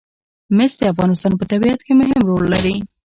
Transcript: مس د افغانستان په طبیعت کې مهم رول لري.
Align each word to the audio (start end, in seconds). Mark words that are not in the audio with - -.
مس 0.57 0.71
د 0.79 0.81
افغانستان 0.93 1.31
په 1.39 1.45
طبیعت 1.51 1.79
کې 1.85 1.93
مهم 1.99 2.19
رول 2.29 2.43
لري. 2.53 2.75